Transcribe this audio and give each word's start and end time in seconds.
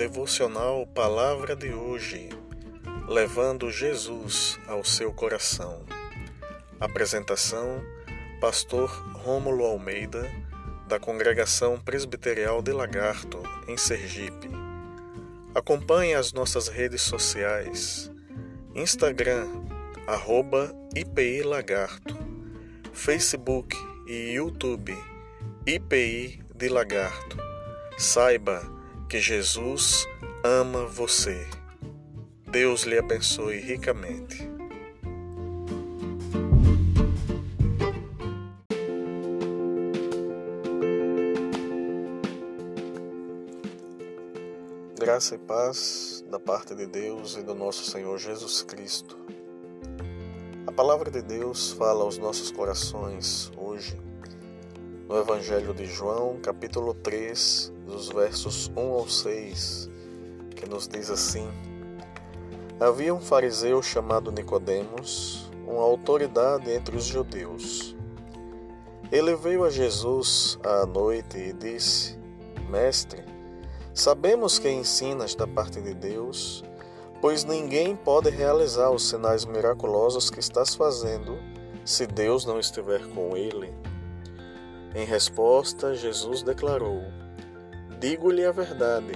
Devocional 0.00 0.86
Palavra 0.86 1.54
de 1.54 1.74
hoje, 1.74 2.30
levando 3.06 3.70
Jesus 3.70 4.58
ao 4.66 4.82
seu 4.82 5.12
coração. 5.12 5.84
Apresentação: 6.80 7.82
Pastor 8.40 8.88
Rômulo 9.12 9.62
Almeida, 9.62 10.26
da 10.88 10.98
Congregação 10.98 11.78
Presbiterial 11.78 12.62
de 12.62 12.72
Lagarto, 12.72 13.42
em 13.68 13.76
Sergipe. 13.76 14.48
Acompanhe 15.54 16.14
as 16.14 16.32
nossas 16.32 16.66
redes 16.66 17.02
sociais: 17.02 18.10
Instagram, 18.74 19.46
arroba 20.06 20.74
IPI 20.96 21.42
Lagarto, 21.42 22.16
Facebook 22.94 23.76
e 24.06 24.32
YouTube, 24.32 24.96
IPI 25.66 26.42
de 26.56 26.70
Lagarto. 26.70 27.36
Saiba 27.98 28.79
que 29.10 29.18
Jesus 29.18 30.06
ama 30.44 30.86
você. 30.86 31.44
Deus 32.48 32.84
lhe 32.84 32.96
abençoe 32.96 33.58
ricamente. 33.58 34.48
Graça 44.96 45.34
e 45.34 45.38
paz 45.38 46.24
da 46.30 46.38
parte 46.38 46.76
de 46.76 46.86
Deus 46.86 47.36
e 47.36 47.42
do 47.42 47.52
nosso 47.52 47.90
Senhor 47.90 48.16
Jesus 48.16 48.62
Cristo. 48.62 49.18
A 50.68 50.70
palavra 50.70 51.10
de 51.10 51.20
Deus 51.20 51.72
fala 51.72 52.04
aos 52.04 52.16
nossos 52.16 52.52
corações 52.52 53.50
hoje 53.56 53.98
no 55.08 55.18
Evangelho 55.18 55.74
de 55.74 55.86
João, 55.86 56.38
capítulo 56.40 56.94
3, 56.94 57.72
dos 57.90 58.08
versos 58.08 58.70
1 58.76 58.80
ao 58.80 59.08
6, 59.08 59.90
que 60.54 60.68
nos 60.68 60.86
diz 60.86 61.10
assim: 61.10 61.48
Havia 62.78 63.12
um 63.12 63.20
fariseu 63.20 63.82
chamado 63.82 64.30
Nicodemos, 64.30 65.50
uma 65.66 65.82
autoridade 65.82 66.70
entre 66.70 66.96
os 66.96 67.04
judeus. 67.04 67.96
Ele 69.10 69.34
veio 69.34 69.64
a 69.64 69.70
Jesus 69.70 70.58
à 70.62 70.86
noite 70.86 71.36
e 71.36 71.52
disse: 71.52 72.16
Mestre, 72.68 73.24
sabemos 73.92 74.58
que 74.58 74.70
ensinas 74.70 75.34
da 75.34 75.46
parte 75.46 75.80
de 75.80 75.92
Deus, 75.92 76.62
pois 77.20 77.44
ninguém 77.44 77.96
pode 77.96 78.30
realizar 78.30 78.90
os 78.90 79.08
sinais 79.08 79.44
miraculosos 79.44 80.30
que 80.30 80.38
estás 80.38 80.74
fazendo 80.74 81.36
se 81.84 82.06
Deus 82.06 82.44
não 82.44 82.60
estiver 82.60 83.04
com 83.08 83.36
ele. 83.36 83.74
Em 84.94 85.04
resposta, 85.04 85.94
Jesus 85.94 86.42
declarou: 86.42 87.02
Digo-lhe 88.00 88.46
a 88.46 88.50
verdade: 88.50 89.12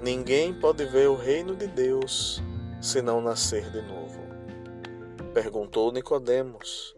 ninguém 0.00 0.54
pode 0.54 0.84
ver 0.84 1.08
o 1.08 1.16
reino 1.16 1.56
de 1.56 1.66
Deus 1.66 2.40
se 2.80 3.02
não 3.02 3.20
nascer 3.20 3.68
de 3.72 3.82
novo. 3.82 4.20
Perguntou 5.34 5.90
Nicodemos: 5.90 6.94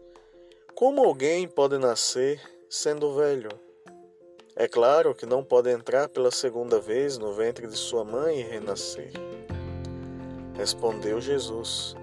Como 0.75 1.03
alguém 1.03 1.47
pode 1.47 1.79
nascer 1.79 2.39
sendo 2.69 3.15
velho? 3.15 3.49
É 4.55 4.67
claro 4.67 5.15
que 5.15 5.25
não 5.25 5.43
pode 5.43 5.71
entrar 5.71 6.09
pela 6.09 6.29
segunda 6.29 6.79
vez 6.79 7.17
no 7.17 7.33
ventre 7.33 7.65
de 7.65 7.75
sua 7.75 8.05
mãe 8.05 8.41
e 8.41 8.43
renascer. 8.43 9.11
Respondeu 10.55 11.19
Jesus: 11.19 11.95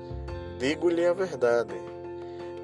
Digo-lhe 0.58 1.06
a 1.06 1.12
verdade: 1.12 1.74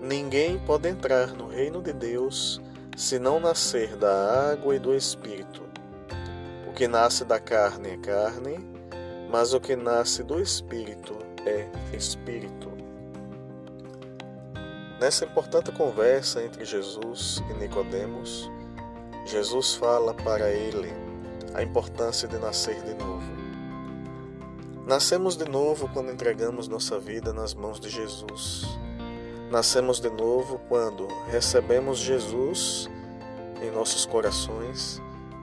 ninguém 0.01 0.59
pode 0.67 0.89
entrar 0.89 1.29
no 1.35 1.47
reino 1.47 1.81
de 1.81 1.93
Deus 1.93 2.61
se 2.97 3.21
não 3.21 3.39
nascer 3.39 3.95
da 3.97 4.51
água 4.51 4.75
e 4.75 4.81
do 4.81 4.93
espírito. 4.93 5.72
Que 6.83 6.89
nasce 6.89 7.25
da 7.25 7.39
carne 7.39 7.91
é 7.91 7.97
carne, 7.97 8.59
mas 9.31 9.55
o 9.55 9.61
que 9.61 9.77
nasce 9.77 10.25
do 10.25 10.43
espírito 10.43 11.17
é 11.47 11.71
espírito. 11.97 12.73
Nessa 15.01 15.25
importante 15.25 15.71
conversa 15.71 16.43
entre 16.43 16.65
Jesus 16.65 17.41
e 17.49 17.55
Nicodemos, 17.55 18.51
Jesus 19.25 19.77
fala 19.77 20.13
para 20.13 20.51
ele 20.51 20.93
a 21.55 21.63
importância 21.63 22.27
de 22.27 22.37
nascer 22.37 22.83
de 22.83 22.95
novo. 22.95 23.31
Nascemos 24.85 25.37
de 25.37 25.49
novo 25.49 25.89
quando 25.93 26.11
entregamos 26.11 26.67
nossa 26.67 26.99
vida 26.99 27.33
nas 27.33 27.55
mãos 27.55 27.79
de 27.79 27.89
Jesus. 27.89 28.67
Nascemos 29.53 30.01
de 30.01 30.11
novo 30.11 30.61
quando 30.69 31.07
recebemos 31.31 32.01
Jesus 32.01 32.91
em 33.63 33.71
nossos 33.71 34.05
corações 34.05 35.01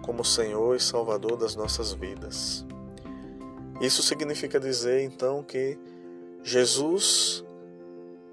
como 0.09 0.25
Senhor 0.25 0.75
e 0.75 0.79
Salvador 0.79 1.37
das 1.37 1.55
nossas 1.55 1.93
vidas. 1.93 2.65
Isso 3.79 4.01
significa 4.01 4.59
dizer 4.59 5.03
então 5.03 5.43
que 5.43 5.77
Jesus 6.41 7.45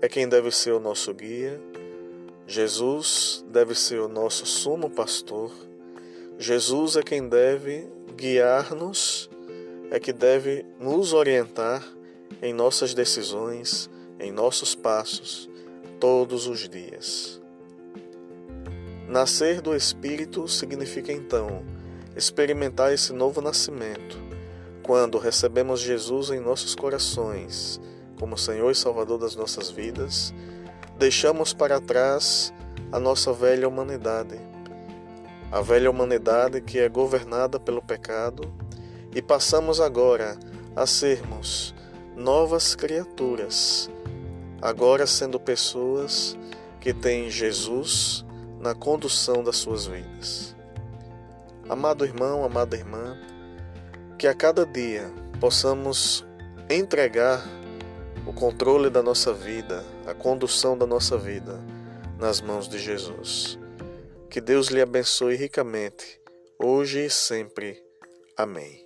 é 0.00 0.08
quem 0.08 0.26
deve 0.26 0.50
ser 0.50 0.72
o 0.72 0.80
nosso 0.80 1.12
guia, 1.12 1.60
Jesus 2.46 3.44
deve 3.50 3.74
ser 3.74 4.00
o 4.00 4.08
nosso 4.08 4.46
sumo 4.46 4.88
pastor, 4.88 5.52
Jesus 6.38 6.96
é 6.96 7.02
quem 7.02 7.28
deve 7.28 7.86
guiar-nos, 8.16 9.28
é 9.90 10.00
que 10.00 10.14
deve 10.14 10.64
nos 10.80 11.12
orientar 11.12 11.86
em 12.40 12.54
nossas 12.54 12.94
decisões, 12.94 13.90
em 14.18 14.32
nossos 14.32 14.74
passos 14.74 15.46
todos 16.00 16.46
os 16.46 16.70
dias. 16.70 17.38
Nascer 19.08 19.60
do 19.60 19.74
Espírito 19.74 20.48
significa 20.48 21.12
então 21.12 21.64
experimentar 22.16 22.92
esse 22.92 23.12
novo 23.12 23.40
nascimento, 23.40 24.18
quando 24.82 25.18
recebemos 25.18 25.80
Jesus 25.80 26.30
em 26.30 26.40
nossos 26.40 26.74
corações, 26.74 27.80
como 28.18 28.38
Senhor 28.38 28.70
e 28.70 28.74
Salvador 28.74 29.18
das 29.18 29.36
nossas 29.36 29.70
vidas, 29.70 30.34
deixamos 30.98 31.52
para 31.52 31.80
trás 31.80 32.52
a 32.90 32.98
nossa 32.98 33.32
velha 33.32 33.68
humanidade, 33.68 34.38
a 35.52 35.60
velha 35.60 35.90
humanidade 35.90 36.60
que 36.60 36.78
é 36.78 36.88
governada 36.88 37.60
pelo 37.60 37.82
pecado, 37.82 38.52
e 39.14 39.22
passamos 39.22 39.80
agora 39.80 40.36
a 40.74 40.86
sermos 40.86 41.74
novas 42.16 42.74
criaturas 42.74 43.90
agora 44.60 45.06
sendo 45.06 45.38
pessoas 45.38 46.36
que 46.80 46.92
têm 46.92 47.30
Jesus 47.30 48.25
na 48.66 48.74
condução 48.74 49.44
das 49.44 49.58
suas 49.58 49.86
vidas. 49.86 50.56
Amado 51.68 52.04
irmão, 52.04 52.44
amada 52.44 52.76
irmã, 52.76 53.16
que 54.18 54.26
a 54.26 54.34
cada 54.34 54.66
dia 54.66 55.08
possamos 55.38 56.26
entregar 56.68 57.44
o 58.26 58.32
controle 58.32 58.90
da 58.90 59.04
nossa 59.04 59.32
vida, 59.32 59.84
a 60.04 60.12
condução 60.12 60.76
da 60.76 60.84
nossa 60.84 61.16
vida 61.16 61.60
nas 62.18 62.40
mãos 62.40 62.68
de 62.68 62.76
Jesus. 62.76 63.56
Que 64.28 64.40
Deus 64.40 64.66
lhe 64.66 64.82
abençoe 64.82 65.36
ricamente, 65.36 66.20
hoje 66.58 67.06
e 67.06 67.10
sempre. 67.10 67.80
Amém. 68.36 68.85